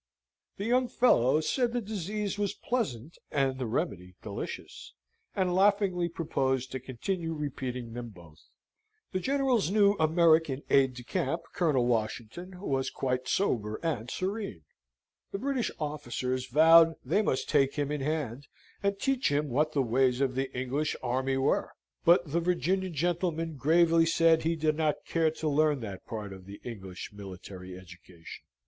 The 0.57 0.65
young 0.65 0.87
fellow 0.87 1.41
said 1.41 1.73
the 1.73 1.79
disease 1.79 2.39
was 2.39 2.55
pleasant 2.55 3.19
and 3.29 3.59
the 3.59 3.67
remedy 3.67 4.15
delicious, 4.23 4.95
and 5.35 5.53
laughingly 5.53 6.09
proposed 6.09 6.71
to 6.71 6.79
continue 6.79 7.35
repeating 7.35 7.93
them 7.93 8.09
both. 8.09 8.47
The 9.11 9.19
General's 9.19 9.69
new 9.69 9.93
American 9.99 10.63
aide 10.71 10.95
de 10.95 11.03
camp, 11.03 11.43
Colonel 11.53 11.85
Washington, 11.85 12.59
was 12.59 12.89
quite 12.89 13.27
sober 13.27 13.79
and 13.83 14.09
serene. 14.09 14.63
The 15.31 15.37
British 15.37 15.69
officers 15.79 16.47
vowed 16.47 16.95
they 17.05 17.21
must 17.21 17.47
take 17.47 17.75
him 17.75 17.91
in 17.91 18.01
hand, 18.01 18.47
and 18.81 18.97
teach 18.97 19.31
him 19.31 19.49
what 19.49 19.73
the 19.73 19.83
ways 19.83 20.19
of 20.19 20.33
the 20.33 20.51
English 20.59 20.95
army 21.03 21.37
were; 21.37 21.73
but 22.05 22.25
the 22.25 22.39
Virginian 22.39 22.91
gentleman 22.95 23.55
gravely 23.55 24.07
said 24.07 24.41
he 24.41 24.55
did 24.55 24.75
not 24.75 25.05
care 25.05 25.29
to 25.29 25.47
learn 25.47 25.79
that 25.81 26.07
part 26.07 26.33
of 26.33 26.47
the 26.47 26.59
English 26.63 27.11
military 27.13 27.77
education. 27.77 28.41